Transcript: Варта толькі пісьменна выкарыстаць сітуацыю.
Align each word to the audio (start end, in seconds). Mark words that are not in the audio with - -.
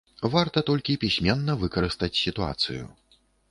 Варта 0.35 0.63
толькі 0.69 0.95
пісьменна 1.03 1.57
выкарыстаць 1.65 2.11
сітуацыю. 2.23 2.83